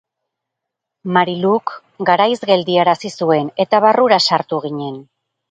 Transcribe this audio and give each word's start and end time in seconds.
Marylouk 1.17 1.73
garaiz 2.11 2.39
geldiarazi 2.53 3.13
zuen, 3.19 3.53
eta 3.67 3.83
barrura 3.87 4.21
sartu 4.31 4.63
ginen. 4.67 4.99